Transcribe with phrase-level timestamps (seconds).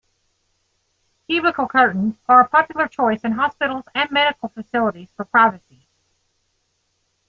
[1.27, 5.85] Cubicle curtains are a popular choice in hospitals and medical facilities for privacy.